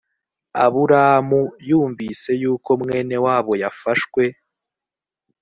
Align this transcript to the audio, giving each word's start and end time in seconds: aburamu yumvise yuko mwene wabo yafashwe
aburamu 0.63 1.41
yumvise 1.69 2.29
yuko 2.41 2.69
mwene 2.81 3.15
wabo 3.25 3.53
yafashwe 3.61 4.23